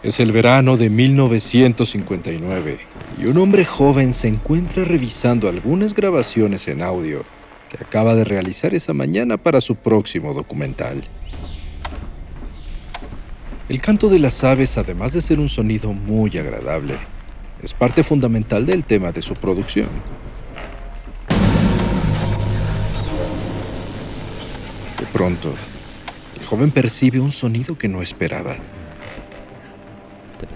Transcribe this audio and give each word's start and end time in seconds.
Es 0.00 0.20
el 0.20 0.30
verano 0.30 0.76
de 0.76 0.90
1959 0.90 2.78
y 3.20 3.24
un 3.24 3.36
hombre 3.38 3.64
joven 3.64 4.12
se 4.12 4.28
encuentra 4.28 4.84
revisando 4.84 5.48
algunas 5.48 5.92
grabaciones 5.92 6.68
en 6.68 6.82
audio 6.82 7.24
que 7.68 7.82
acaba 7.82 8.14
de 8.14 8.22
realizar 8.22 8.74
esa 8.74 8.94
mañana 8.94 9.38
para 9.38 9.60
su 9.60 9.74
próximo 9.74 10.34
documental. 10.34 11.02
El 13.68 13.80
canto 13.80 14.08
de 14.08 14.20
las 14.20 14.44
aves, 14.44 14.78
además 14.78 15.14
de 15.14 15.20
ser 15.20 15.40
un 15.40 15.48
sonido 15.48 15.92
muy 15.92 16.38
agradable, 16.38 16.94
es 17.60 17.74
parte 17.74 18.04
fundamental 18.04 18.66
del 18.66 18.84
tema 18.84 19.10
de 19.10 19.20
su 19.20 19.34
producción. 19.34 19.88
De 24.96 25.06
pronto, 25.12 25.56
el 26.38 26.46
joven 26.46 26.70
percibe 26.70 27.18
un 27.18 27.32
sonido 27.32 27.76
que 27.76 27.88
no 27.88 28.00
esperaba. 28.00 28.58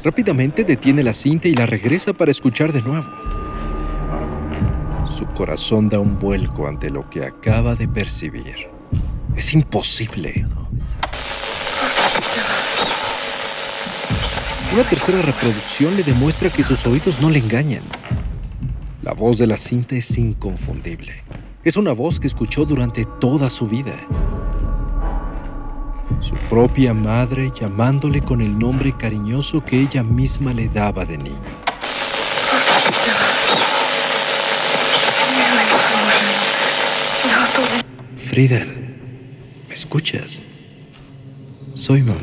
Rápidamente 0.04 0.64
detiene 0.64 1.02
la 1.02 1.12
cinta 1.12 1.48
y 1.48 1.54
la 1.54 1.66
regresa 1.66 2.12
para 2.12 2.30
escuchar 2.30 2.72
de 2.72 2.82
nuevo. 2.82 3.08
Su 5.06 5.26
corazón 5.26 5.88
da 5.88 5.98
un 5.98 6.18
vuelco 6.18 6.66
ante 6.66 6.90
lo 6.90 7.08
que 7.10 7.24
acaba 7.24 7.74
de 7.74 7.88
percibir. 7.88 8.68
Es 9.36 9.52
imposible. 9.54 10.46
Una 14.72 14.88
tercera 14.88 15.20
reproducción 15.20 15.96
le 15.96 16.02
demuestra 16.02 16.48
que 16.50 16.62
sus 16.62 16.86
oídos 16.86 17.20
no 17.20 17.28
le 17.28 17.38
engañan. 17.38 17.82
La 19.02 19.12
voz 19.12 19.36
de 19.36 19.46
la 19.46 19.58
cinta 19.58 19.96
es 19.96 20.16
inconfundible. 20.16 21.22
Es 21.64 21.76
una 21.76 21.92
voz 21.92 22.18
que 22.18 22.26
escuchó 22.26 22.64
durante 22.64 23.04
toda 23.20 23.50
su 23.50 23.66
vida. 23.66 23.92
Su 26.20 26.34
propia 26.48 26.94
madre 26.94 27.50
llamándole 27.50 28.20
con 28.20 28.40
el 28.40 28.58
nombre 28.58 28.92
cariñoso 28.92 29.64
que 29.64 29.80
ella 29.80 30.02
misma 30.02 30.52
le 30.52 30.68
daba 30.68 31.04
de 31.04 31.18
niño. 31.18 31.40
Friedel, 38.16 38.96
¿me 39.68 39.74
escuchas? 39.74 40.42
Soy 41.74 42.02
mamá. 42.02 42.18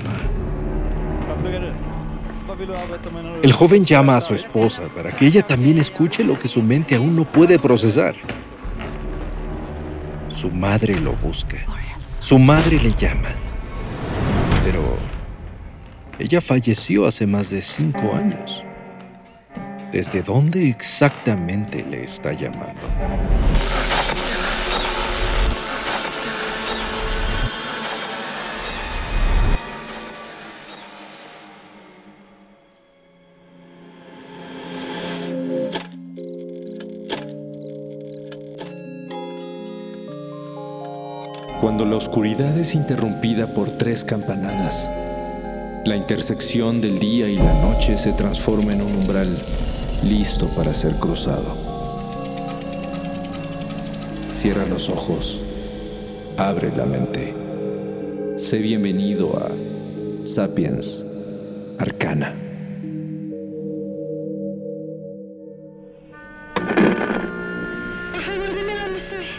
El 3.41 3.53
joven 3.53 3.85
llama 3.85 4.17
a 4.17 4.21
su 4.21 4.33
esposa 4.33 4.83
para 4.95 5.11
que 5.11 5.25
ella 5.25 5.41
también 5.41 5.77
escuche 5.77 6.23
lo 6.23 6.37
que 6.37 6.47
su 6.47 6.61
mente 6.61 6.95
aún 6.95 7.15
no 7.15 7.23
puede 7.23 7.59
procesar. 7.59 8.15
Su 10.29 10.49
madre 10.51 10.99
lo 10.99 11.13
busca. 11.13 11.57
Su 12.19 12.37
madre 12.39 12.79
le 12.81 12.91
llama. 12.91 13.29
Ella 16.19 16.41
falleció 16.41 17.05
hace 17.05 17.25
más 17.25 17.49
de 17.49 17.61
cinco 17.61 18.13
años. 18.13 18.65
¿Desde 19.93 20.21
dónde 20.21 20.67
exactamente 20.67 21.85
le 21.89 22.03
está 22.03 22.33
llamando? 22.33 22.75
Cuando 41.61 41.85
la 41.85 41.95
oscuridad 41.95 42.57
es 42.57 42.75
interrumpida 42.75 43.53
por 43.53 43.69
tres 43.77 44.03
campanadas, 44.03 44.89
la 45.85 45.95
intersección 45.95 46.81
del 46.81 46.99
día 46.99 47.29
y 47.29 47.37
la 47.37 47.53
noche 47.61 47.97
se 47.97 48.11
transforma 48.13 48.73
en 48.73 48.81
un 48.81 48.95
umbral 48.95 49.37
listo 50.03 50.47
para 50.49 50.73
ser 50.73 50.93
cruzado. 50.95 51.55
Cierra 54.33 54.65
los 54.65 54.89
ojos, 54.89 55.39
abre 56.37 56.71
la 56.75 56.85
mente. 56.85 57.33
Sé 58.35 58.59
bienvenido 58.59 59.37
a 59.37 59.49
Sapiens 60.25 61.03
Arcana. 61.79 62.33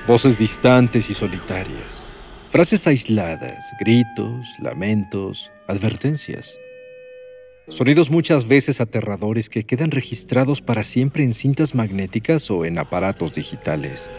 Voces 0.06 0.38
distantes 0.38 1.08
y 1.10 1.14
solitarias. 1.14 2.10
Frases 2.50 2.88
aisladas, 2.88 3.72
gritos, 3.78 4.56
lamentos, 4.58 5.52
advertencias. 5.68 6.58
Sonidos 7.68 8.10
muchas 8.10 8.48
veces 8.48 8.80
aterradores 8.80 9.48
que 9.48 9.62
quedan 9.62 9.92
registrados 9.92 10.60
para 10.60 10.82
siempre 10.82 11.22
en 11.22 11.32
cintas 11.32 11.76
magnéticas 11.76 12.50
o 12.50 12.64
en 12.64 12.80
aparatos 12.80 13.34
digitales. 13.34 14.10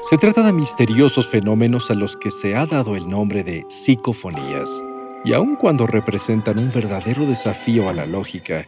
Se 0.00 0.16
trata 0.16 0.42
de 0.42 0.54
misteriosos 0.54 1.28
fenómenos 1.28 1.90
a 1.90 1.94
los 1.94 2.16
que 2.16 2.30
se 2.30 2.56
ha 2.56 2.64
dado 2.64 2.96
el 2.96 3.06
nombre 3.06 3.44
de 3.44 3.66
psicofonías, 3.68 4.82
y 5.26 5.34
aun 5.34 5.56
cuando 5.56 5.86
representan 5.86 6.58
un 6.58 6.72
verdadero 6.72 7.26
desafío 7.26 7.90
a 7.90 7.92
la 7.92 8.06
lógica, 8.06 8.66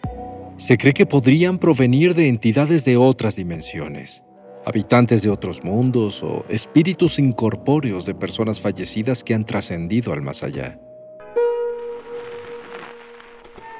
se 0.59 0.77
cree 0.77 0.92
que 0.92 1.06
podrían 1.06 1.56
provenir 1.56 2.15
de 2.15 2.28
entidades 2.28 2.84
de 2.84 2.98
otras 2.98 3.37
dimensiones, 3.37 4.25
habitantes 4.65 5.22
de 5.22 5.31
otros 5.31 5.65
mundos 5.65 6.22
o 6.22 6.44
espíritus 6.48 7.19
incorpóreos 7.19 8.04
de 8.04 8.15
personas 8.15 8.60
fallecidas 8.60 9.25
que 9.25 9.34
han 9.34 9.44
trascendido 9.44 10.12
al 10.12 10.22
más 10.22 10.43
allá. 10.43 10.78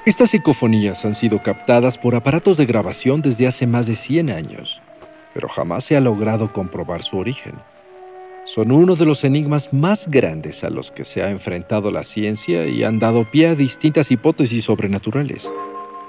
Estas 0.07 0.31
psicofonías 0.31 1.05
han 1.05 1.15
sido 1.15 1.43
captadas 1.43 1.99
por 1.99 2.15
aparatos 2.15 2.57
de 2.57 2.65
grabación 2.65 3.21
desde 3.21 3.47
hace 3.47 3.67
más 3.67 3.87
de 3.87 3.97
100 3.97 4.31
años, 4.31 4.81
pero 5.35 5.49
jamás 5.49 5.85
se 5.85 5.97
ha 5.97 6.01
logrado 6.01 6.53
comprobar 6.53 7.03
su 7.03 7.19
origen. 7.19 7.55
Son 8.45 8.73
uno 8.73 8.97
de 8.97 9.05
los 9.05 9.23
enigmas 9.25 9.73
más 9.75 10.09
grandes 10.11 10.65
a 10.65 10.71
los 10.71 10.91
que 10.91 11.05
se 11.05 11.23
ha 11.23 11.31
enfrentado 11.31 11.91
la 11.91 12.05
ciencia 12.05 12.67
y 12.67 12.83
han 12.83 12.99
dado 12.99 13.31
pie 13.31 13.49
a 13.49 13.55
distintas 13.55 14.11
hipótesis 14.11 14.65
sobrenaturales. 14.65 15.53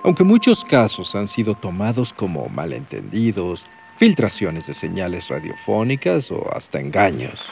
Aunque 0.04 0.24
muchos 0.24 0.64
casos 0.64 1.14
han 1.14 1.28
sido 1.28 1.54
tomados 1.54 2.14
como 2.14 2.48
malentendidos, 2.48 3.68
filtraciones 4.02 4.66
de 4.66 4.74
señales 4.74 5.28
radiofónicas 5.28 6.32
o 6.32 6.52
hasta 6.52 6.80
engaños. 6.80 7.52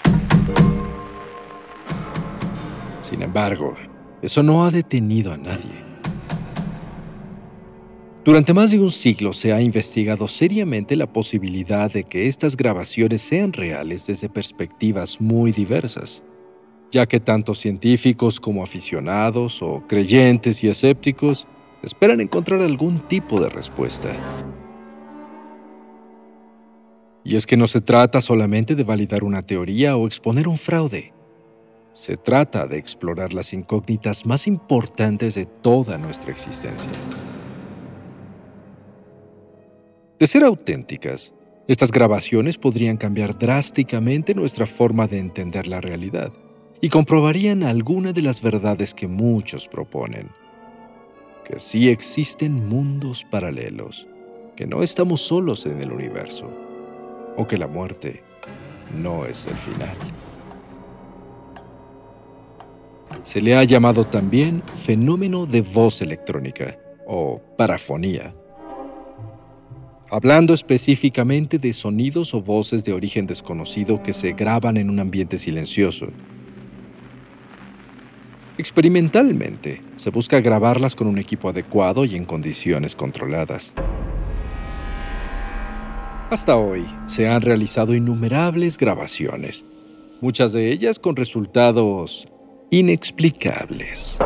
Sin 3.04 3.22
embargo, 3.22 3.76
eso 4.24 4.42
no 4.42 4.66
ha 4.66 4.72
detenido 4.72 5.32
a 5.32 5.38
nadie. 5.38 5.76
Durante 8.26 8.56
más 8.56 8.72
de 8.72 8.80
un 8.80 8.90
siglo 8.90 9.32
se 9.32 9.54
ha 9.54 9.62
investigado 9.62 10.28
seriamente 10.28 10.96
la 10.96 11.06
posibilidad 11.06 11.94
de 11.94 12.04
que 12.04 12.28
estas 12.28 12.58
grabaciones 12.58 13.22
sean 13.22 13.54
reales 13.54 14.08
desde 14.08 14.28
perspectivas 14.28 15.22
muy 15.22 15.52
diversas, 15.52 16.24
ya 16.90 17.06
que 17.06 17.20
tanto 17.20 17.54
científicos 17.54 18.40
como 18.40 18.64
aficionados 18.64 19.62
o 19.62 19.84
creyentes 19.88 20.64
y 20.64 20.68
escépticos 20.70 21.46
esperan 21.84 22.22
encontrar 22.22 22.62
algún 22.62 23.08
tipo 23.08 23.40
de 23.40 23.50
respuesta. 23.50 24.10
Y 27.24 27.36
es 27.36 27.46
que 27.46 27.58
no 27.58 27.68
se 27.68 27.82
trata 27.82 28.22
solamente 28.22 28.76
de 28.76 28.84
validar 28.84 29.24
una 29.24 29.42
teoría 29.42 29.98
o 29.98 30.08
exponer 30.08 30.48
un 30.48 30.58
fraude. 30.58 31.14
Se 31.92 32.18
trata 32.18 32.68
de 32.68 32.78
explorar 32.78 33.34
las 33.34 33.54
incógnitas 33.54 34.26
más 34.26 34.48
importantes 34.48 35.36
de 35.36 35.46
toda 35.46 35.98
nuestra 35.98 36.32
existencia. 36.32 36.92
De 40.18 40.28
ser 40.28 40.44
auténticas, 40.44 41.34
estas 41.68 41.92
grabaciones 41.92 42.58
podrían 42.58 42.98
cambiar 42.98 43.38
drásticamente 43.38 44.34
nuestra 44.34 44.66
forma 44.66 45.08
de 45.08 45.20
entender 45.20 45.68
la 45.68 45.82
realidad 45.82 46.32
y 46.82 46.90
comprobarían 46.90 47.64
alguna 47.64 48.14
de 48.14 48.22
las 48.22 48.42
verdades 48.42 48.94
que 48.94 49.08
muchos 49.08 49.68
proponen 49.68 50.30
que 51.50 51.60
sí 51.60 51.90
existen 51.90 52.70
mundos 52.70 53.26
paralelos, 53.26 54.08
que 54.56 54.68
no 54.68 54.84
estamos 54.84 55.22
solos 55.22 55.66
en 55.66 55.82
el 55.82 55.92
universo, 55.92 56.48
o 57.40 57.48
que 57.48 57.58
la 57.58 57.68
muerte 57.68 58.22
no 59.02 59.26
es 59.26 59.46
el 59.46 59.56
final. 59.56 59.96
Se 63.24 63.40
le 63.40 63.56
ha 63.56 63.64
llamado 63.64 64.04
también 64.04 64.62
fenómeno 64.76 65.46
de 65.46 65.62
voz 65.62 66.02
electrónica 66.02 66.78
o 67.08 67.42
parafonía, 67.58 68.36
hablando 70.12 70.54
específicamente 70.54 71.58
de 71.58 71.72
sonidos 71.72 72.34
o 72.34 72.42
voces 72.42 72.84
de 72.84 72.92
origen 72.92 73.26
desconocido 73.26 74.04
que 74.04 74.14
se 74.14 74.34
graban 74.34 74.76
en 74.76 74.90
un 74.90 75.00
ambiente 75.00 75.38
silencioso 75.38 76.10
Experimentalmente, 78.60 79.82
se 79.96 80.10
busca 80.10 80.42
grabarlas 80.42 80.94
con 80.94 81.08
un 81.08 81.18
equipo 81.18 81.48
adecuado 81.48 82.04
y 82.04 82.18
en 82.18 82.26
condiciones 82.26 82.94
controladas. 82.94 83.74
Hasta 86.30 86.58
hoy 86.58 86.86
se 87.08 87.28
han 87.28 87.42
realizado 87.42 87.96
innumerables 87.96 88.78
grabaciones, 88.78 89.66
muchas 90.22 90.54
de 90.54 90.72
ellas 90.72 91.00
con 91.00 91.16
resultados 91.16 92.28
inexplicables. 92.70 94.20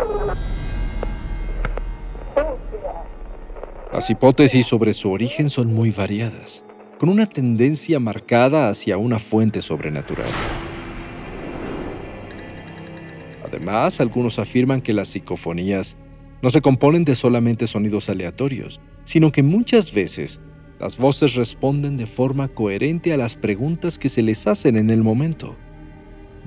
Las 3.93 4.09
hipótesis 4.09 4.65
sobre 4.65 4.93
su 4.93 5.13
origen 5.13 5.49
son 5.49 5.73
muy 5.73 5.91
variadas, 5.91 6.65
con 6.99 7.07
una 7.07 7.25
tendencia 7.25 8.01
marcada 8.01 8.67
hacia 8.67 8.97
una 8.97 9.17
fuente 9.17 9.61
sobrenatural. 9.61 10.29
Además, 13.45 14.01
algunos 14.01 14.39
afirman 14.39 14.81
que 14.81 14.91
las 14.91 15.07
psicofonías 15.07 15.95
no 16.41 16.49
se 16.49 16.59
componen 16.59 17.05
de 17.05 17.15
solamente 17.15 17.65
sonidos 17.65 18.09
aleatorios, 18.09 18.81
sino 19.05 19.31
que 19.31 19.41
muchas 19.41 19.93
veces 19.93 20.41
las 20.83 20.97
voces 20.97 21.35
responden 21.35 21.95
de 21.95 22.05
forma 22.05 22.49
coherente 22.49 23.13
a 23.13 23.17
las 23.17 23.37
preguntas 23.37 23.97
que 23.97 24.09
se 24.09 24.21
les 24.21 24.47
hacen 24.47 24.75
en 24.75 24.89
el 24.89 25.01
momento, 25.01 25.55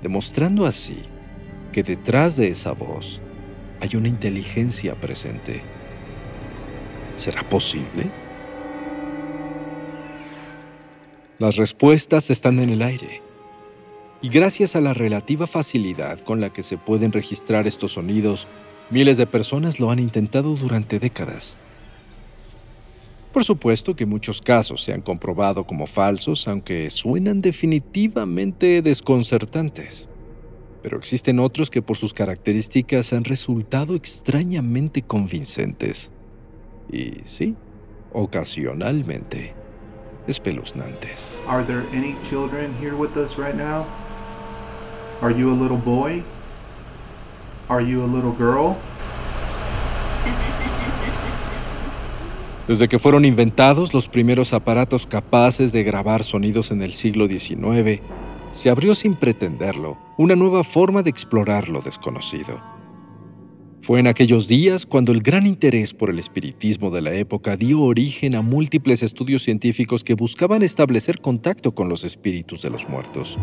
demostrando 0.02 0.66
así 0.66 1.04
que 1.72 1.82
detrás 1.82 2.36
de 2.36 2.48
esa 2.48 2.72
voz 2.72 3.22
hay 3.80 3.96
una 3.96 4.08
inteligencia 4.08 4.94
presente. 4.94 5.62
¿Será 7.14 7.48
posible? 7.48 8.10
Las 11.38 11.56
respuestas 11.56 12.28
están 12.28 12.58
en 12.58 12.68
el 12.68 12.82
aire. 12.82 13.22
Y 14.20 14.28
gracias 14.28 14.76
a 14.76 14.82
la 14.82 14.92
relativa 14.92 15.46
facilidad 15.46 16.20
con 16.20 16.42
la 16.42 16.52
que 16.52 16.62
se 16.62 16.76
pueden 16.76 17.10
registrar 17.10 17.66
estos 17.66 17.92
sonidos, 17.92 18.46
miles 18.90 19.16
de 19.16 19.26
personas 19.26 19.80
lo 19.80 19.90
han 19.90 19.98
intentado 19.98 20.54
durante 20.56 20.98
décadas. 20.98 21.56
Por 23.36 23.44
supuesto 23.44 23.94
que 23.94 24.06
muchos 24.06 24.40
casos 24.40 24.82
se 24.82 24.94
han 24.94 25.02
comprobado 25.02 25.66
como 25.66 25.86
falsos, 25.86 26.48
aunque 26.48 26.88
suenan 26.88 27.42
definitivamente 27.42 28.80
desconcertantes. 28.80 30.08
Pero 30.82 30.96
existen 30.96 31.38
otros 31.38 31.68
que 31.68 31.82
por 31.82 31.98
sus 31.98 32.14
características 32.14 33.12
han 33.12 33.24
resultado 33.24 33.94
extrañamente 33.94 35.02
convincentes. 35.02 36.10
Y 36.90 37.16
sí, 37.24 37.54
ocasionalmente 38.14 39.52
espeluznantes. 40.26 41.38
Are 41.46 41.62
there 41.62 41.84
any 41.92 42.16
children 42.30 42.74
here 42.80 42.94
with 42.96 43.18
us 43.18 43.36
right 43.36 43.54
now? 43.54 43.84
Are 45.20 45.30
you 45.30 45.50
a 45.50 45.54
little 45.54 45.76
boy? 45.76 46.22
Are 47.68 47.84
you 47.84 48.02
a 48.02 48.08
little 48.08 48.32
girl? 48.32 48.78
Desde 52.68 52.88
que 52.88 52.98
fueron 52.98 53.24
inventados 53.24 53.94
los 53.94 54.08
primeros 54.08 54.52
aparatos 54.52 55.06
capaces 55.06 55.70
de 55.70 55.84
grabar 55.84 56.24
sonidos 56.24 56.72
en 56.72 56.82
el 56.82 56.92
siglo 56.92 57.28
XIX, 57.28 58.00
se 58.50 58.70
abrió 58.70 58.96
sin 58.96 59.14
pretenderlo 59.14 59.96
una 60.18 60.34
nueva 60.34 60.64
forma 60.64 61.04
de 61.04 61.10
explorar 61.10 61.68
lo 61.68 61.80
desconocido. 61.80 62.60
Fue 63.82 64.00
en 64.00 64.08
aquellos 64.08 64.48
días 64.48 64.84
cuando 64.84 65.12
el 65.12 65.20
gran 65.20 65.46
interés 65.46 65.94
por 65.94 66.10
el 66.10 66.18
espiritismo 66.18 66.90
de 66.90 67.02
la 67.02 67.14
época 67.14 67.56
dio 67.56 67.82
origen 67.82 68.34
a 68.34 68.42
múltiples 68.42 69.04
estudios 69.04 69.44
científicos 69.44 70.02
que 70.02 70.14
buscaban 70.14 70.62
establecer 70.62 71.20
contacto 71.20 71.72
con 71.72 71.88
los 71.88 72.02
espíritus 72.02 72.62
de 72.62 72.70
los 72.70 72.88
muertos. 72.88 73.38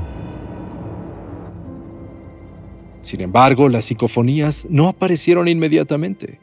Sin 2.99 3.21
embargo, 3.21 3.69
las 3.69 3.85
psicofonías 3.85 4.67
no 4.69 4.89
aparecieron 4.89 5.47
inmediatamente 5.47 6.43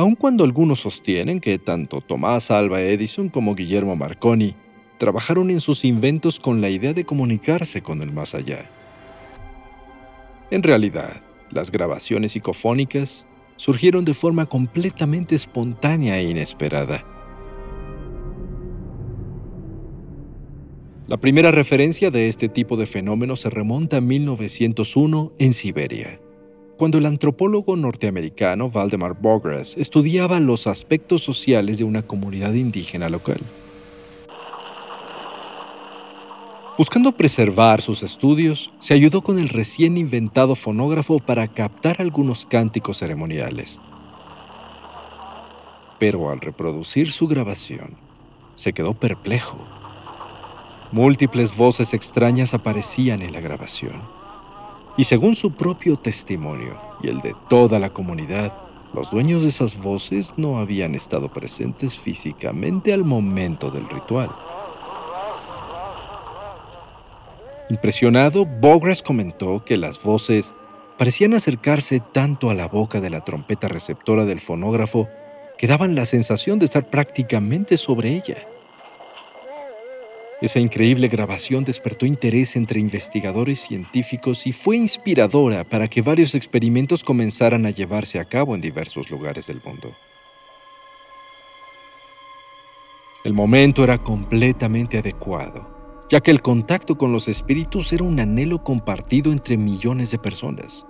aun 0.00 0.14
cuando 0.14 0.44
algunos 0.44 0.80
sostienen 0.80 1.40
que 1.40 1.58
tanto 1.58 2.00
Tomás 2.00 2.50
Alva 2.50 2.80
Edison 2.80 3.28
como 3.28 3.54
Guillermo 3.54 3.96
Marconi 3.96 4.54
trabajaron 4.96 5.50
en 5.50 5.60
sus 5.60 5.84
inventos 5.84 6.40
con 6.40 6.62
la 6.62 6.70
idea 6.70 6.94
de 6.94 7.04
comunicarse 7.04 7.82
con 7.82 8.00
el 8.00 8.10
más 8.10 8.34
allá. 8.34 8.70
En 10.50 10.62
realidad, 10.62 11.22
las 11.50 11.70
grabaciones 11.70 12.32
psicofónicas 12.32 13.26
surgieron 13.56 14.06
de 14.06 14.14
forma 14.14 14.46
completamente 14.46 15.34
espontánea 15.34 16.18
e 16.18 16.30
inesperada. 16.30 17.04
La 21.08 21.18
primera 21.18 21.50
referencia 21.50 22.10
de 22.10 22.30
este 22.30 22.48
tipo 22.48 22.78
de 22.78 22.86
fenómeno 22.86 23.36
se 23.36 23.50
remonta 23.50 23.98
a 23.98 24.00
1901 24.00 25.32
en 25.38 25.52
Siberia 25.52 26.20
cuando 26.80 26.96
el 26.96 27.04
antropólogo 27.04 27.76
norteamericano 27.76 28.70
Valdemar 28.70 29.12
Bogras 29.12 29.76
estudiaba 29.76 30.40
los 30.40 30.66
aspectos 30.66 31.22
sociales 31.22 31.76
de 31.76 31.84
una 31.84 32.00
comunidad 32.00 32.54
indígena 32.54 33.10
local. 33.10 33.38
Buscando 36.78 37.12
preservar 37.12 37.82
sus 37.82 38.02
estudios, 38.02 38.72
se 38.78 38.94
ayudó 38.94 39.20
con 39.20 39.38
el 39.38 39.50
recién 39.50 39.98
inventado 39.98 40.54
fonógrafo 40.54 41.18
para 41.18 41.48
captar 41.48 41.96
algunos 42.00 42.46
cánticos 42.46 42.96
ceremoniales. 42.96 43.78
Pero 45.98 46.30
al 46.30 46.40
reproducir 46.40 47.12
su 47.12 47.28
grabación, 47.28 47.98
se 48.54 48.72
quedó 48.72 48.94
perplejo. 48.94 49.58
Múltiples 50.92 51.54
voces 51.54 51.92
extrañas 51.92 52.54
aparecían 52.54 53.20
en 53.20 53.34
la 53.34 53.40
grabación 53.40 54.19
y 54.96 55.04
según 55.04 55.34
su 55.34 55.52
propio 55.52 55.96
testimonio 55.96 56.78
y 57.02 57.08
el 57.08 57.20
de 57.20 57.34
toda 57.48 57.78
la 57.78 57.90
comunidad, 57.90 58.52
los 58.92 59.10
dueños 59.10 59.42
de 59.42 59.48
esas 59.48 59.76
voces 59.80 60.34
no 60.36 60.58
habían 60.58 60.94
estado 60.94 61.32
presentes 61.32 61.98
físicamente 61.98 62.92
al 62.92 63.04
momento 63.04 63.70
del 63.70 63.88
ritual. 63.88 64.30
Impresionado, 67.70 68.46
Bogras 68.46 69.00
comentó 69.00 69.64
que 69.64 69.76
las 69.76 70.02
voces 70.02 70.54
parecían 70.98 71.34
acercarse 71.34 72.00
tanto 72.00 72.50
a 72.50 72.54
la 72.54 72.66
boca 72.66 73.00
de 73.00 73.10
la 73.10 73.24
trompeta 73.24 73.68
receptora 73.68 74.24
del 74.24 74.40
fonógrafo 74.40 75.08
que 75.56 75.68
daban 75.68 75.94
la 75.94 76.04
sensación 76.04 76.58
de 76.58 76.64
estar 76.64 76.90
prácticamente 76.90 77.76
sobre 77.76 78.10
ella. 78.10 78.38
Esa 80.40 80.58
increíble 80.58 81.08
grabación 81.08 81.64
despertó 81.64 82.06
interés 82.06 82.56
entre 82.56 82.80
investigadores 82.80 83.60
científicos 83.60 84.46
y 84.46 84.52
fue 84.52 84.78
inspiradora 84.78 85.64
para 85.64 85.86
que 85.86 86.00
varios 86.00 86.34
experimentos 86.34 87.04
comenzaran 87.04 87.66
a 87.66 87.70
llevarse 87.70 88.18
a 88.18 88.24
cabo 88.24 88.54
en 88.54 88.62
diversos 88.62 89.10
lugares 89.10 89.48
del 89.48 89.60
mundo. 89.62 89.94
El 93.22 93.34
momento 93.34 93.84
era 93.84 93.98
completamente 93.98 94.96
adecuado, 94.96 96.06
ya 96.08 96.22
que 96.22 96.30
el 96.30 96.40
contacto 96.40 96.96
con 96.96 97.12
los 97.12 97.28
espíritus 97.28 97.92
era 97.92 98.04
un 98.04 98.18
anhelo 98.18 98.64
compartido 98.64 99.32
entre 99.32 99.58
millones 99.58 100.10
de 100.10 100.18
personas, 100.18 100.86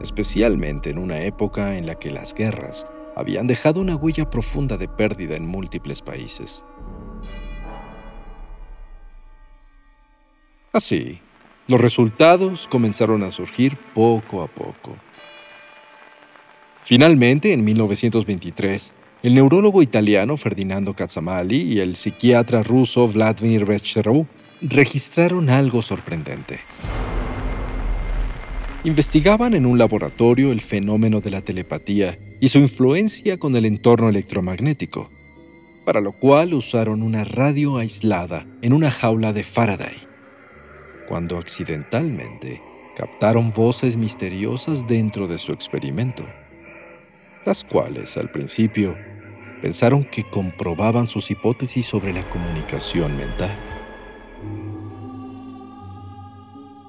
especialmente 0.00 0.90
en 0.90 0.98
una 0.98 1.22
época 1.22 1.76
en 1.76 1.86
la 1.86 1.98
que 1.98 2.12
las 2.12 2.34
guerras 2.34 2.86
habían 3.16 3.48
dejado 3.48 3.80
una 3.80 3.96
huella 3.96 4.30
profunda 4.30 4.76
de 4.76 4.86
pérdida 4.86 5.34
en 5.34 5.44
múltiples 5.44 6.02
países. 6.02 6.64
Así, 10.76 11.20
los 11.68 11.80
resultados 11.80 12.68
comenzaron 12.68 13.22
a 13.22 13.30
surgir 13.30 13.78
poco 13.94 14.42
a 14.42 14.46
poco. 14.46 14.94
Finalmente, 16.82 17.54
en 17.54 17.64
1923, 17.64 18.92
el 19.22 19.34
neurólogo 19.36 19.80
italiano 19.80 20.36
Ferdinando 20.36 20.92
Cazzamali 20.92 21.62
y 21.62 21.80
el 21.80 21.96
psiquiatra 21.96 22.62
ruso 22.62 23.08
Vladimir 23.08 23.64
Vecherov 23.64 24.26
registraron 24.60 25.48
algo 25.48 25.80
sorprendente. 25.80 26.60
Investigaban 28.84 29.54
en 29.54 29.64
un 29.64 29.78
laboratorio 29.78 30.52
el 30.52 30.60
fenómeno 30.60 31.22
de 31.22 31.30
la 31.30 31.40
telepatía 31.40 32.18
y 32.38 32.48
su 32.48 32.58
influencia 32.58 33.38
con 33.38 33.56
el 33.56 33.64
entorno 33.64 34.10
electromagnético, 34.10 35.08
para 35.86 36.02
lo 36.02 36.12
cual 36.12 36.52
usaron 36.52 37.02
una 37.02 37.24
radio 37.24 37.78
aislada 37.78 38.46
en 38.60 38.74
una 38.74 38.90
jaula 38.90 39.32
de 39.32 39.42
Faraday 39.42 40.15
cuando 41.06 41.38
accidentalmente 41.38 42.62
captaron 42.96 43.52
voces 43.52 43.96
misteriosas 43.96 44.86
dentro 44.86 45.28
de 45.28 45.38
su 45.38 45.52
experimento, 45.52 46.26
las 47.44 47.62
cuales 47.62 48.16
al 48.16 48.30
principio 48.30 48.96
pensaron 49.60 50.04
que 50.04 50.24
comprobaban 50.24 51.06
sus 51.06 51.30
hipótesis 51.30 51.86
sobre 51.86 52.12
la 52.12 52.28
comunicación 52.30 53.16
mental. 53.16 53.54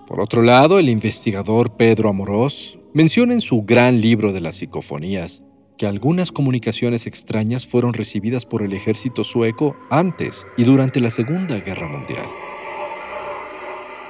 Por 0.07 0.21
otro 0.21 0.41
lado, 0.41 0.79
el 0.79 0.89
investigador 0.89 1.75
Pedro 1.75 2.09
Amorós 2.09 2.79
menciona 2.93 3.33
en 3.33 3.41
su 3.41 3.63
gran 3.63 3.99
libro 3.99 4.31
de 4.31 4.39
las 4.39 4.55
psicofonías 4.55 5.43
que 5.77 5.85
algunas 5.85 6.31
comunicaciones 6.31 7.05
extrañas 7.05 7.67
fueron 7.67 7.93
recibidas 7.93 8.45
por 8.45 8.63
el 8.63 8.73
ejército 8.73 9.23
sueco 9.23 9.75
antes 9.89 10.47
y 10.57 10.63
durante 10.63 11.01
la 11.01 11.11
Segunda 11.11 11.59
Guerra 11.59 11.87
Mundial. 11.87 12.46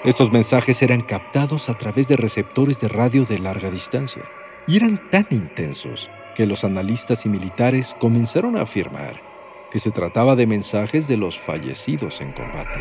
Estos 0.04 0.32
mensajes 0.32 0.82
eran 0.84 1.02
captados 1.02 1.70
a 1.70 1.74
través 1.74 2.08
de 2.08 2.18
receptores 2.18 2.80
de 2.80 2.88
radio 2.88 3.26
de 3.26 3.40
larga 3.40 3.72
distancia 3.72 4.24
y 4.68 4.78
eran 4.78 5.10
tan 5.10 5.26
intensos 5.32 6.12
que 6.36 6.46
los 6.46 6.64
analistas 6.64 7.26
y 7.26 7.30
militares 7.30 7.96
comenzaron 8.00 8.58
a 8.58 8.62
afirmar 8.62 9.22
que 9.72 9.80
se 9.80 9.92
trataba 9.92 10.36
de 10.36 10.48
mensajes 10.48 11.08
de 11.08 11.18
los 11.18 11.40
fallecidos 11.40 12.22
en 12.22 12.32
combate. 12.32 12.80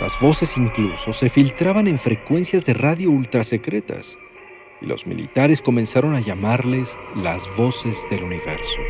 Las 0.00 0.18
voces 0.18 0.56
incluso 0.56 1.12
se 1.12 1.28
filtraban 1.28 1.86
en 1.86 1.98
frecuencias 1.98 2.64
de 2.64 2.72
radio 2.72 3.10
ultrasecretas 3.10 4.18
y 4.80 4.86
los 4.86 5.06
militares 5.06 5.60
comenzaron 5.60 6.14
a 6.14 6.20
llamarles 6.20 6.98
las 7.14 7.54
voces 7.54 8.06
del 8.10 8.24
universo. 8.24 8.80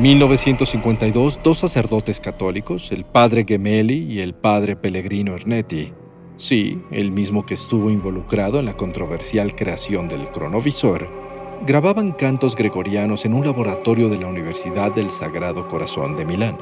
1952, 0.00 1.40
dos 1.44 1.58
sacerdotes 1.58 2.18
católicos, 2.18 2.90
el 2.90 3.04
padre 3.04 3.44
Gemelli 3.46 4.12
y 4.12 4.20
el 4.20 4.34
padre 4.34 4.74
Pellegrino 4.74 5.36
Ernetti, 5.36 5.92
sí, 6.36 6.82
el 6.90 7.12
mismo 7.12 7.46
que 7.46 7.54
estuvo 7.54 7.90
involucrado 7.90 8.58
en 8.58 8.66
la 8.66 8.76
controversial 8.76 9.54
creación 9.54 10.08
del 10.08 10.28
cronovisor, 10.30 11.08
grababan 11.64 12.10
cantos 12.10 12.56
gregorianos 12.56 13.24
en 13.24 13.34
un 13.34 13.46
laboratorio 13.46 14.08
de 14.08 14.18
la 14.18 14.26
Universidad 14.26 14.92
del 14.92 15.12
Sagrado 15.12 15.68
Corazón 15.68 16.16
de 16.16 16.24
Milán. 16.24 16.58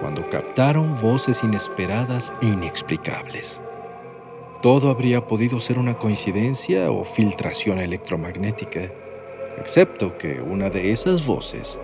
Cuando 0.00 0.28
captaron 0.28 1.00
voces 1.00 1.44
inesperadas 1.44 2.32
e 2.42 2.46
inexplicables. 2.46 3.62
Todo 4.62 4.90
habría 4.90 5.28
podido 5.28 5.60
ser 5.60 5.78
una 5.78 5.94
coincidencia 5.96 6.90
o 6.90 7.04
filtración 7.04 7.78
electromagnética, 7.78 8.92
excepto 9.58 10.16
que 10.16 10.40
una 10.40 10.70
de 10.70 10.92
esas 10.92 11.26
voces 11.26 11.80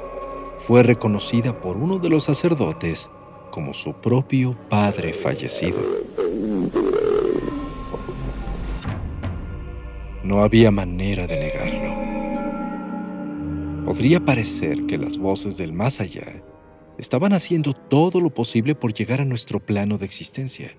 fue 0.59 0.83
reconocida 0.83 1.61
por 1.61 1.77
uno 1.77 1.99
de 1.99 2.09
los 2.09 2.25
sacerdotes 2.25 3.11
como 3.51 3.75
su 3.75 3.93
propio 3.93 4.57
padre 4.69 5.13
fallecido. 5.13 5.81
No 10.23 10.43
había 10.43 10.71
manera 10.71 11.27
de 11.27 11.39
negarlo. 11.39 11.95
Podría 13.85 14.25
parecer 14.25 14.87
que 14.87 14.97
las 14.97 15.19
voces 15.19 15.57
del 15.57 15.73
más 15.73 16.01
allá 16.01 16.43
estaban 16.97 17.33
haciendo 17.33 17.75
todo 17.75 18.21
lo 18.21 18.31
posible 18.31 18.75
por 18.75 18.95
llegar 18.95 19.21
a 19.21 19.25
nuestro 19.25 19.61
plano 19.61 19.99
de 19.99 20.07
existencia 20.07 20.73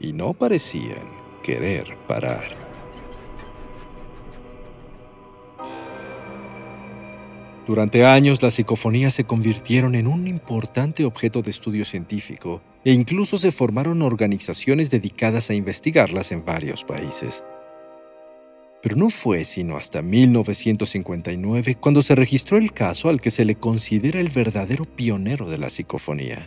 y 0.00 0.12
no 0.12 0.34
parecían 0.34 1.08
querer 1.42 1.96
parar. 2.08 2.65
Durante 7.66 8.04
años 8.04 8.42
las 8.42 8.54
psicofonías 8.54 9.12
se 9.12 9.24
convirtieron 9.24 9.96
en 9.96 10.06
un 10.06 10.28
importante 10.28 11.04
objeto 11.04 11.42
de 11.42 11.50
estudio 11.50 11.84
científico 11.84 12.62
e 12.84 12.92
incluso 12.92 13.38
se 13.38 13.50
formaron 13.50 14.02
organizaciones 14.02 14.88
dedicadas 14.88 15.50
a 15.50 15.54
investigarlas 15.54 16.30
en 16.30 16.44
varios 16.44 16.84
países. 16.84 17.42
Pero 18.82 18.94
no 18.94 19.10
fue 19.10 19.44
sino 19.44 19.76
hasta 19.76 20.00
1959 20.00 21.74
cuando 21.80 22.02
se 22.02 22.14
registró 22.14 22.56
el 22.56 22.72
caso 22.72 23.08
al 23.08 23.20
que 23.20 23.32
se 23.32 23.44
le 23.44 23.56
considera 23.56 24.20
el 24.20 24.28
verdadero 24.28 24.84
pionero 24.84 25.50
de 25.50 25.58
la 25.58 25.68
psicofonía. 25.68 26.46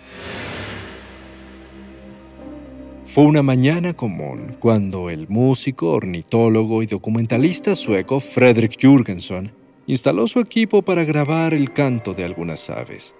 Fue 3.03 3.25
una 3.25 3.43
mañana 3.43 3.93
común 3.93 4.55
cuando 4.57 5.09
el 5.09 5.27
músico, 5.27 5.91
ornitólogo 5.91 6.81
y 6.81 6.85
documentalista 6.85 7.75
sueco 7.75 8.21
Fredrik 8.21 8.79
Jürgenson 8.79 9.58
instaló 9.89 10.27
su 10.27 10.39
equipo 10.39 10.83
para 10.83 11.03
grabar 11.03 11.55
el 11.55 11.73
canto 11.73 12.13
de 12.13 12.23
algunas 12.23 12.69
aves. 12.69 13.15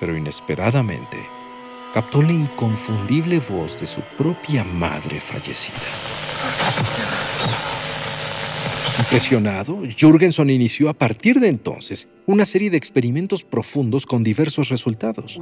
Pero 0.00 0.16
inesperadamente, 0.16 1.18
captó 1.92 2.22
la 2.22 2.32
inconfundible 2.32 3.38
voz 3.40 3.78
de 3.78 3.86
su 3.86 4.00
propia 4.16 4.64
madre 4.64 5.20
fallecida. 5.20 5.76
Impresionado, 9.00 9.82
Jürgenson 9.82 10.48
inició 10.48 10.88
a 10.88 10.94
partir 10.94 11.40
de 11.40 11.48
entonces 11.48 12.08
una 12.24 12.46
serie 12.46 12.70
de 12.70 12.78
experimentos 12.78 13.44
profundos 13.44 14.06
con 14.06 14.24
diversos 14.24 14.70
resultados. 14.70 15.38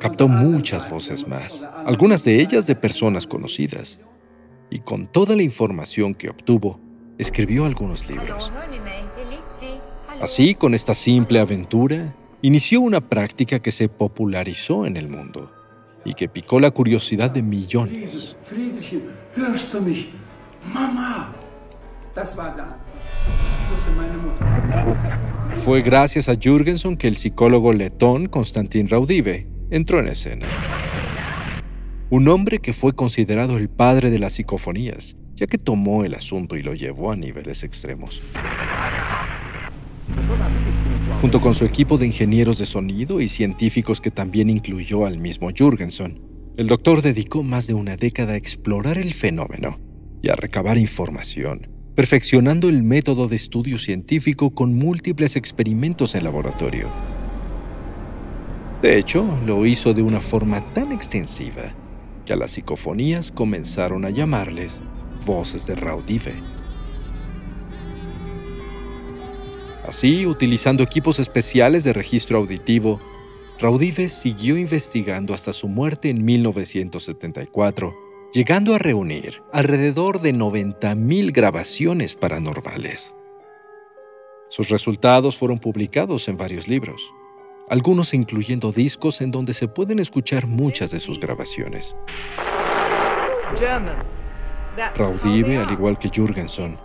Captó 0.00 0.28
muchas 0.28 0.90
voces 0.90 1.26
más, 1.26 1.66
algunas 1.86 2.24
de 2.24 2.42
ellas 2.42 2.66
de 2.66 2.76
personas 2.76 3.26
conocidas, 3.26 4.00
y 4.68 4.80
con 4.80 5.06
toda 5.06 5.34
la 5.34 5.42
información 5.42 6.14
que 6.14 6.28
obtuvo, 6.28 6.78
escribió 7.18 7.66
algunos 7.66 8.08
libros. 8.08 8.50
Así, 10.20 10.54
con 10.54 10.74
esta 10.74 10.94
simple 10.94 11.40
aventura, 11.40 12.14
inició 12.40 12.80
una 12.80 13.00
práctica 13.00 13.58
que 13.58 13.72
se 13.72 13.88
popularizó 13.88 14.86
en 14.86 14.96
el 14.96 15.08
mundo 15.08 15.52
y 16.04 16.14
que 16.14 16.28
picó 16.28 16.60
la 16.60 16.70
curiosidad 16.70 17.30
de 17.30 17.42
millones. 17.42 18.36
Fue 25.64 25.82
gracias 25.82 26.28
a 26.28 26.34
Jürgenson 26.34 26.96
que 26.96 27.08
el 27.08 27.16
psicólogo 27.16 27.72
letón 27.72 28.26
Konstantin 28.26 28.88
Raudive 28.88 29.46
entró 29.70 30.00
en 30.00 30.08
escena. 30.08 30.46
Un 32.10 32.28
hombre 32.28 32.58
que 32.58 32.72
fue 32.72 32.94
considerado 32.94 33.58
el 33.58 33.68
padre 33.68 34.10
de 34.10 34.18
las 34.18 34.34
psicofonías, 34.34 35.16
ya 35.38 35.46
que 35.46 35.58
tomó 35.58 36.04
el 36.04 36.14
asunto 36.14 36.56
y 36.56 36.62
lo 36.62 36.74
llevó 36.74 37.12
a 37.12 37.16
niveles 37.16 37.62
extremos. 37.62 38.22
Junto 41.20 41.40
con 41.40 41.54
su 41.54 41.64
equipo 41.64 41.98
de 41.98 42.06
ingenieros 42.06 42.58
de 42.58 42.66
sonido 42.66 43.20
y 43.20 43.28
científicos 43.28 44.00
que 44.00 44.10
también 44.10 44.50
incluyó 44.50 45.06
al 45.06 45.18
mismo 45.18 45.50
Jürgenson, 45.50 46.20
el 46.56 46.66
doctor 46.66 47.02
dedicó 47.02 47.42
más 47.42 47.66
de 47.66 47.74
una 47.74 47.96
década 47.96 48.32
a 48.32 48.36
explorar 48.36 48.98
el 48.98 49.14
fenómeno 49.14 49.78
y 50.22 50.30
a 50.30 50.34
recabar 50.34 50.78
información 50.78 51.78
perfeccionando 51.98 52.68
el 52.68 52.84
método 52.84 53.26
de 53.26 53.34
estudio 53.34 53.76
científico 53.76 54.50
con 54.50 54.72
múltiples 54.72 55.34
experimentos 55.34 56.14
en 56.14 56.22
laboratorio. 56.22 56.88
De 58.80 58.96
hecho, 58.96 59.26
lo 59.44 59.66
hizo 59.66 59.92
de 59.94 60.02
una 60.02 60.20
forma 60.20 60.60
tan 60.60 60.92
extensiva 60.92 61.74
que 62.24 62.32
a 62.32 62.36
las 62.36 62.52
psicofonías 62.52 63.32
comenzaron 63.32 64.04
a 64.04 64.10
llamarles 64.10 64.80
voces 65.24 65.66
de 65.66 65.74
Raudive. 65.74 66.34
Así, 69.86 70.26
utilizando 70.26 70.82
equipos 70.82 71.18
especiales 71.18 71.84
de 71.84 71.92
registro 71.92 72.38
auditivo, 72.38 73.00
Raudive 73.58 74.08
siguió 74.08 74.58
investigando 74.58 75.34
hasta 75.34 75.52
su 75.52 75.68
muerte 75.68 76.10
en 76.10 76.24
1974 76.24 78.08
llegando 78.32 78.74
a 78.74 78.78
reunir 78.78 79.42
alrededor 79.52 80.20
de 80.20 80.34
90.000 80.34 81.32
grabaciones 81.32 82.14
paranormales. 82.14 83.14
Sus 84.50 84.68
resultados 84.68 85.36
fueron 85.36 85.58
publicados 85.58 86.28
en 86.28 86.36
varios 86.36 86.68
libros, 86.68 87.02
algunos 87.68 88.14
incluyendo 88.14 88.72
discos 88.72 89.20
en 89.20 89.30
donde 89.30 89.54
se 89.54 89.68
pueden 89.68 89.98
escuchar 89.98 90.46
muchas 90.46 90.90
de 90.90 91.00
sus 91.00 91.20
grabaciones. 91.20 91.96
Raudive, 94.96 95.58
al 95.58 95.70
igual 95.72 95.98
que 95.98 96.08
Jürgenson, 96.08 96.76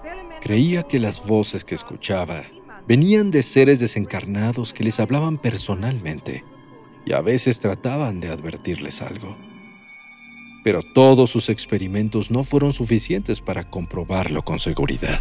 creía 0.42 0.84
que 0.84 1.00
las 1.00 1.26
voces 1.26 1.64
que 1.64 1.76
escuchaba 1.76 2.44
venían 2.88 3.32
de 3.32 3.44
seres 3.44 3.80
desencarnados 3.80 4.74
que 4.74 4.84
les 4.84 5.00
hablaban 5.00 5.38
personalmente 5.38 6.44
y 7.06 7.14
a 7.14 7.22
veces 7.22 7.60
trataban 7.60 8.20
de 8.20 8.30
advertirles 8.30 9.02
algo 9.02 9.36
pero 10.64 10.82
todos 10.82 11.30
sus 11.30 11.50
experimentos 11.50 12.32
no 12.32 12.44
fueron 12.44 12.72
suficientes 12.72 13.42
para 13.42 13.70
comprobarlo 13.70 14.44
con 14.44 14.60
seguridad. 14.60 15.20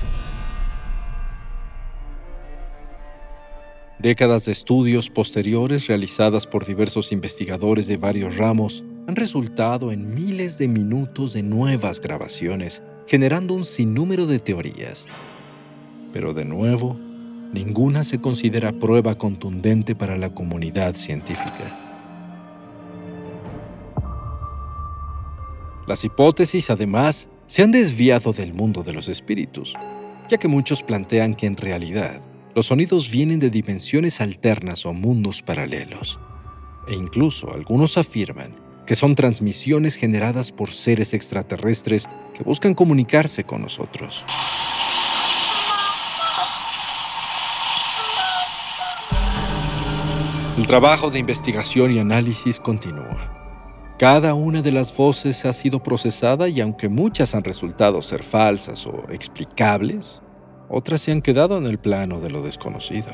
Décadas 3.99 4.45
de 4.47 4.53
estudios 4.53 5.11
posteriores 5.11 5.87
realizadas 5.87 6.47
por 6.47 6.65
diversos 6.65 7.13
investigadores 7.13 7.87
de 7.87 7.97
varios 7.97 8.37
ramos 8.37 8.85
han 9.07 9.17
resultado 9.17 9.91
en 9.93 10.15
miles 10.15 10.59
de 10.59 10.69
minutos 10.69 11.33
de 11.33 11.43
nuevas 11.43 12.01
grabaciones, 12.01 12.83
generando 13.07 13.55
un 13.55 13.65
sinnúmero 13.65 14.27
de 14.27 14.39
teorías. 14.39 15.07
Pero 16.13 16.35
de 16.35 16.45
nuevo, 16.45 16.97
ninguna 17.53 18.05
se 18.05 18.21
considera 18.21 18.73
prueba 18.73 19.17
contundente 19.17 19.95
para 19.95 20.17
la 20.17 20.33
comunidad 20.33 20.95
científica. 20.95 21.79
Las 25.87 26.05
hipótesis, 26.05 26.71
además, 26.71 27.29
se 27.47 27.63
han 27.63 27.73
desviado 27.73 28.33
del 28.33 28.55
mundo 28.55 28.83
de 28.85 28.93
los 28.93 29.09
espíritus, 29.09 29.75
ya 30.31 30.39
que 30.39 30.49
muchos 30.49 30.83
plantean 30.83 31.35
que 31.35 31.47
en 31.47 31.57
realidad 31.57 32.23
los 32.55 32.67
sonidos 32.67 33.11
vienen 33.11 33.41
de 33.41 33.51
dimensiones 33.51 34.21
alternas 34.21 34.87
o 34.87 34.93
mundos 34.93 35.43
paralelos. 35.43 36.21
E 36.87 36.95
incluso 36.95 37.53
algunos 37.53 37.99
afirman 37.99 38.62
que 38.87 38.95
son 38.97 39.15
transmisiones 39.15 39.97
generadas 39.97 40.53
por 40.53 40.71
seres 40.73 41.15
extraterrestres 41.15 42.09
que 42.35 42.43
buscan 42.43 42.75
comunicarse 42.75 43.45
con 43.45 43.63
nosotros. 43.63 44.25
El 50.59 50.67
trabajo 50.67 51.11
de 51.11 51.19
investigación 51.19 51.93
y 51.93 51.99
análisis 51.99 52.61
continúa. 52.61 53.95
Cada 53.99 54.35
una 54.35 54.63
de 54.63 54.73
las 54.73 54.95
voces 54.97 55.45
ha 55.45 55.53
sido 55.53 55.83
procesada 55.83 56.49
y 56.49 56.61
aunque 56.61 56.89
muchas 56.89 57.35
han 57.35 57.45
resultado 57.45 58.03
ser 58.03 58.23
falsas 58.23 58.87
o 58.87 59.07
explicables, 59.11 60.23
otras 60.69 61.01
se 61.03 61.13
han 61.13 61.23
quedado 61.23 61.57
en 61.59 61.67
el 61.67 61.79
plano 61.79 62.21
de 62.21 62.31
lo 62.31 62.43
desconocido. 62.43 63.09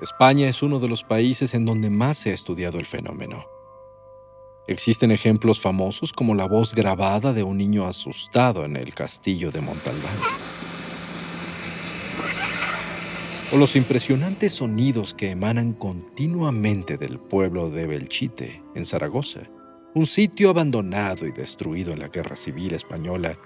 España 0.00 0.48
es 0.48 0.62
uno 0.62 0.78
de 0.78 0.88
los 0.88 1.02
países 1.02 1.54
en 1.54 1.64
donde 1.64 1.90
más 1.90 2.18
se 2.18 2.30
ha 2.30 2.34
estudiado 2.34 2.78
el 2.78 2.86
fenómeno. 2.86 3.46
Existen 4.68 5.10
ejemplos 5.10 5.60
famosos 5.60 6.12
como 6.12 6.36
la 6.36 6.46
voz 6.46 6.72
grabada 6.72 7.32
de 7.32 7.42
un 7.42 7.58
niño 7.58 7.84
asustado 7.84 8.64
en 8.64 8.76
el 8.76 8.94
castillo 8.94 9.50
de 9.50 9.60
Montalbán. 9.60 10.14
O 13.52 13.56
los 13.56 13.74
impresionantes 13.74 14.52
sonidos 14.52 15.14
que 15.14 15.30
emanan 15.30 15.72
continuamente 15.72 16.96
del 16.96 17.18
pueblo 17.18 17.70
de 17.70 17.88
Belchite, 17.88 18.62
en 18.76 18.84
Zaragoza, 18.84 19.48
un 19.94 20.06
sitio 20.06 20.50
abandonado 20.50 21.26
y 21.26 21.32
destruido 21.32 21.92
en 21.92 21.98
la 21.98 22.08
Guerra 22.08 22.36
Civil 22.36 22.74
Española, 22.74 23.36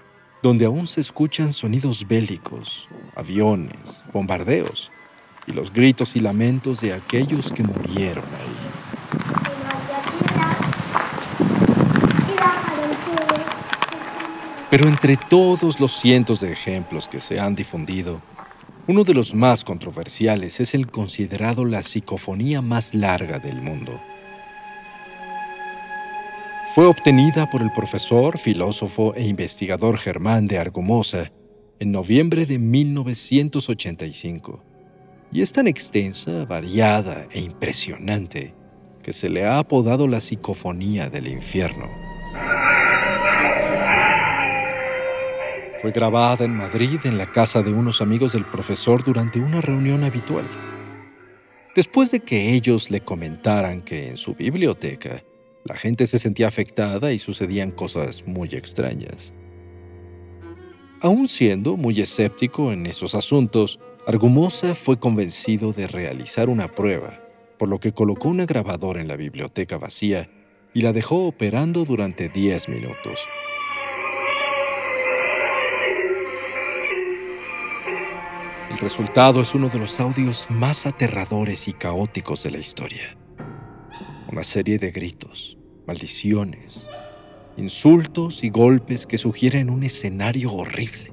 donde 0.43 0.65
aún 0.65 0.85
se 0.85 1.01
escuchan 1.01 1.51
sonidos 1.51 2.05
bélicos, 2.07 2.89
aviones, 3.15 4.03
bombardeos 4.13 4.91
y 5.47 5.53
los 5.53 5.71
gritos 5.71 6.15
y 6.15 6.19
lamentos 6.19 6.81
de 6.81 6.93
aquellos 6.93 7.51
que 7.51 7.63
murieron 7.63 8.25
ahí. 8.25 8.57
Pero 14.69 14.87
entre 14.87 15.17
todos 15.17 15.79
los 15.79 15.93
cientos 15.93 16.39
de 16.39 16.51
ejemplos 16.51 17.07
que 17.07 17.21
se 17.21 17.39
han 17.39 17.53
difundido, 17.53 18.21
uno 18.87 19.03
de 19.03 19.13
los 19.13 19.35
más 19.35 19.63
controversiales 19.63 20.59
es 20.59 20.73
el 20.73 20.89
considerado 20.89 21.63
la 21.63 21.83
psicofonía 21.83 22.61
más 22.61 22.95
larga 22.95 23.39
del 23.39 23.61
mundo. 23.61 24.01
Fue 26.73 26.87
obtenida 26.87 27.51
por 27.51 27.61
el 27.61 27.71
profesor, 27.71 28.39
filósofo 28.39 29.13
e 29.15 29.27
investigador 29.27 29.99
Germán 29.99 30.47
de 30.47 30.57
Argumosa 30.57 31.31
en 31.79 31.91
noviembre 31.91 32.47
de 32.47 32.57
1985 32.57 34.72
y 35.33 35.41
es 35.41 35.51
tan 35.51 35.67
extensa, 35.67 36.45
variada 36.45 37.27
e 37.31 37.39
impresionante 37.41 38.53
que 39.01 39.13
se 39.13 39.29
le 39.29 39.45
ha 39.45 39.57
apodado 39.57 40.07
la 40.07 40.21
psicofonía 40.21 41.09
del 41.09 41.27
infierno. 41.27 41.89
Fue 45.81 45.91
grabada 45.91 46.45
en 46.45 46.55
Madrid 46.55 46.99
en 47.03 47.17
la 47.17 47.31
casa 47.31 47.63
de 47.63 47.73
unos 47.73 47.99
amigos 47.99 48.33
del 48.33 48.45
profesor 48.45 49.03
durante 49.03 49.39
una 49.39 49.59
reunión 49.59 50.03
habitual. 50.03 50.47
Después 51.75 52.11
de 52.11 52.19
que 52.19 52.53
ellos 52.53 52.91
le 52.91 53.01
comentaran 53.01 53.81
que 53.81 54.09
en 54.09 54.17
su 54.17 54.35
biblioteca 54.35 55.23
la 55.65 55.75
gente 55.75 56.05
se 56.05 56.19
sentía 56.19 56.47
afectada 56.47 57.11
y 57.11 57.17
sucedían 57.17 57.71
cosas 57.71 58.27
muy 58.27 58.49
extrañas. 58.49 59.33
Aún 61.01 61.27
siendo 61.27 61.75
muy 61.75 61.99
escéptico 61.99 62.71
en 62.71 62.85
esos 62.85 63.15
asuntos, 63.15 63.79
Argumosa 64.05 64.75
fue 64.75 64.99
convencido 64.99 65.71
de 65.71 65.87
realizar 65.87 66.49
una 66.49 66.67
prueba, 66.67 67.21
por 67.57 67.69
lo 67.69 67.79
que 67.79 67.93
colocó 67.93 68.27
una 68.27 68.45
grabadora 68.45 68.99
en 68.99 69.07
la 69.07 69.15
biblioteca 69.15 69.77
vacía 69.77 70.29
y 70.73 70.81
la 70.81 70.91
dejó 70.91 71.25
operando 71.25 71.85
durante 71.85 72.27
10 72.27 72.67
minutos. 72.67 73.21
El 78.69 78.77
resultado 78.77 79.39
es 79.39 79.55
uno 79.55 79.69
de 79.69 79.79
los 79.79 79.97
audios 80.01 80.47
más 80.49 80.85
aterradores 80.85 81.69
y 81.69 81.71
caóticos 81.71 82.43
de 82.43 82.51
la 82.51 82.57
historia. 82.57 83.15
Una 84.29 84.43
serie 84.43 84.77
de 84.79 84.91
gritos, 84.91 85.57
maldiciones, 85.87 86.89
insultos 87.55 88.43
y 88.43 88.49
golpes 88.49 89.05
que 89.05 89.17
sugieren 89.17 89.69
un 89.69 89.83
escenario 89.83 90.51
horrible 90.51 91.12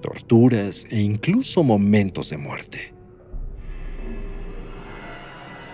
torturas 0.00 0.86
e 0.90 1.00
incluso 1.00 1.62
momentos 1.62 2.30
de 2.30 2.36
muerte. 2.36 2.94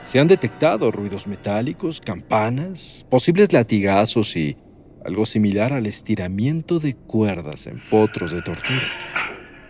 Se 0.05 0.21
han 0.21 0.29
detectado 0.29 0.93
ruidos 0.93 1.27
metálicos, 1.27 2.01
campanas, 2.01 3.05
posibles 3.11 3.53
latigazos 3.53 4.37
y 4.37 4.57
algo 5.05 5.27
similar 5.27 5.73
al 5.73 5.87
estiramiento 5.87 6.79
de 6.79 6.95
cuerdas 6.95 7.67
en 7.67 7.83
potros 7.91 8.31
de 8.33 8.43
tortura. 8.43 8.87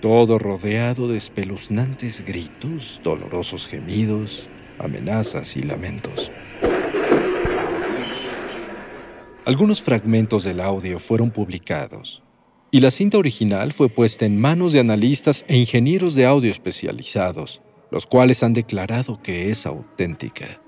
Todo 0.03 0.38
rodeado 0.38 1.09
de 1.09 1.16
espeluznantes 1.16 2.23
gritos, 2.25 3.01
dolorosos 3.03 3.66
gemidos, 3.66 4.51
amenazas 4.79 5.57
y 5.57 5.62
lamentos. 5.62 6.31
Algunos 9.47 9.81
fragmentos 9.81 10.45
del 10.45 10.61
audio 10.61 10.99
fueron 10.99 11.31
publicados, 11.31 12.23
y 12.77 12.81
la 12.81 12.91
cinta 12.91 13.17
original 13.17 13.73
fue 13.73 13.89
puesta 13.89 14.27
en 14.27 14.39
manos 14.39 14.75
de 14.75 14.81
analistas 14.81 15.47
e 15.49 15.57
ingenieros 15.57 16.15
de 16.15 16.27
audio 16.27 16.51
especializados, 16.51 17.62
los 17.91 18.07
cuales 18.07 18.43
han 18.43 18.53
declarado 18.53 19.19
que 19.23 19.51
es 19.51 19.65
auténtica. 19.65 20.61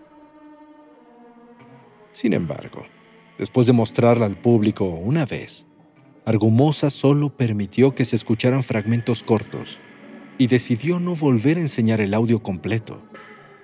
Sin 2.12 2.32
embargo, 2.32 2.86
después 3.38 3.66
de 3.66 3.74
mostrarla 3.74 4.24
al 4.24 4.40
público 4.40 4.86
una 4.86 5.26
vez, 5.26 5.66
Argumosa 6.24 6.88
solo 6.88 7.28
permitió 7.28 7.94
que 7.94 8.06
se 8.06 8.16
escucharan 8.16 8.62
fragmentos 8.62 9.22
cortos 9.22 9.78
y 10.38 10.46
decidió 10.46 11.00
no 11.00 11.14
volver 11.14 11.58
a 11.58 11.60
enseñar 11.60 12.00
el 12.00 12.14
audio 12.14 12.42
completo, 12.42 13.02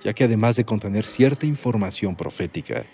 ya 0.03 0.13
que 0.13 0.25
además 0.25 0.55
de 0.55 0.65
contener 0.65 1.05
cierta 1.05 1.47
información 1.47 2.15
profética, 2.15 2.85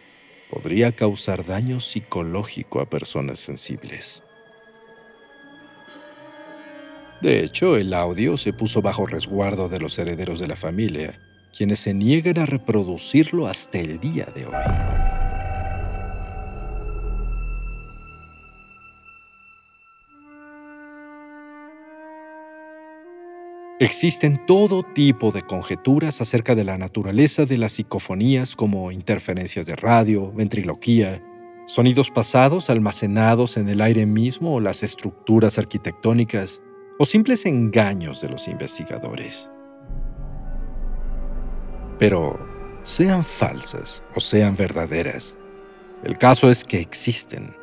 podría 0.49 0.93
causar 0.93 1.45
daño 1.45 1.81
psicológico 1.81 2.79
a 2.79 2.89
personas 2.89 3.41
sensibles. 3.41 4.23
De 7.21 7.43
hecho, 7.43 7.77
el 7.77 7.93
audio 7.93 8.35
se 8.35 8.51
puso 8.51 8.81
bajo 8.81 9.05
resguardo 9.05 9.69
de 9.69 9.79
los 9.79 9.99
herederos 9.99 10.39
de 10.39 10.47
la 10.47 10.55
familia, 10.55 11.19
quienes 11.55 11.79
se 11.79 11.93
niegan 11.93 12.39
a 12.39 12.47
reproducirlo 12.47 13.45
hasta 13.45 13.79
el 13.79 13.99
día 13.99 14.27
de 14.35 14.45
hoy. 14.47 14.53
Existen 23.79 24.45
todo 24.45 24.83
tipo 24.83 25.31
de 25.31 25.41
conjeturas 25.41 26.21
acerca 26.21 26.53
de 26.53 26.63
la 26.63 26.77
naturaleza 26.77 27.45
de 27.45 27.57
las 27.57 27.73
psicofonías 27.73 28.55
como 28.55 28.91
interferencias 28.91 29.65
de 29.65 29.75
radio, 29.75 30.31
ventriloquía, 30.31 31.23
sonidos 31.65 32.11
pasados 32.11 32.69
almacenados 32.69 33.57
en 33.57 33.69
el 33.69 33.81
aire 33.81 34.05
mismo 34.05 34.55
o 34.55 34.59
las 34.59 34.83
estructuras 34.83 35.57
arquitectónicas, 35.57 36.61
o 37.01 37.05
simples 37.05 37.47
engaños 37.47 38.21
de 38.21 38.29
los 38.29 38.47
investigadores. 38.47 39.49
Pero, 41.97 42.37
sean 42.83 43.25
falsas 43.25 44.03
o 44.13 44.19
sean 44.19 44.55
verdaderas, 44.55 45.35
el 46.03 46.19
caso 46.19 46.51
es 46.51 46.63
que 46.63 46.79
existen 46.79 47.55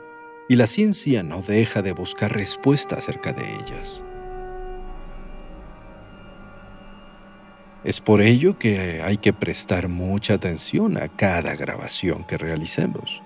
y 0.48 0.56
la 0.56 0.66
ciencia 0.66 1.22
no 1.22 1.40
deja 1.40 1.82
de 1.82 1.92
buscar 1.92 2.32
respuesta 2.32 2.96
acerca 2.96 3.32
de 3.32 3.44
ellas. 3.54 4.02
Es 7.84 8.00
por 8.00 8.22
ello 8.22 8.58
que 8.58 9.02
hay 9.02 9.18
que 9.18 9.32
prestar 9.32 9.86
mucha 9.86 10.34
atención 10.34 10.96
a 10.96 11.06
cada 11.06 11.54
grabación 11.54 12.24
que 12.24 12.38
realicemos, 12.38 13.22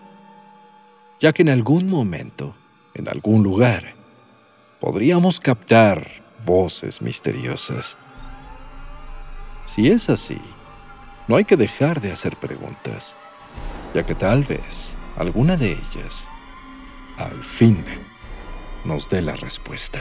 ya 1.21 1.33
que 1.33 1.41
en 1.41 1.49
algún 1.49 1.89
momento, 1.89 2.55
en 2.93 3.09
algún 3.09 3.43
lugar, 3.43 4.02
podríamos 4.83 5.39
captar 5.39 6.09
voces 6.45 7.01
misteriosas. 7.01 7.97
Si 9.63 9.89
es 9.89 10.11
así, 10.11 10.41
no 11.29 11.37
hay 11.37 11.45
que 11.45 11.57
dejar 11.57 12.01
de 12.01 12.11
hacer 12.11 12.37
preguntas, 12.37 13.17
ya 13.95 14.05
que 14.05 14.17
tal 14.17 14.43
vez 14.43 14.97
alguna 15.17 15.57
de 15.57 15.71
ellas, 15.71 16.29
al 17.17 17.45
fin, 17.45 17.85
nos 18.85 19.09
dé 19.09 19.23
la 19.23 19.37
respuesta. 19.37 20.01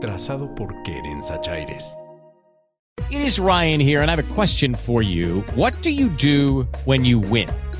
Trazado 0.00 0.54
por 0.56 0.68
Keren 0.84 1.20
Sachaires. 1.20 1.94
It 3.10 3.22
is 3.22 3.40
Ryan 3.40 3.80
here, 3.80 4.02
and 4.02 4.10
I 4.10 4.14
have 4.14 4.30
a 4.30 4.34
question 4.34 4.74
for 4.74 5.02
you. 5.02 5.40
What 5.56 5.74
do 5.82 5.90
you 5.90 6.08
do 6.08 6.62
when 6.84 7.04
you 7.04 7.18
win? 7.18 7.48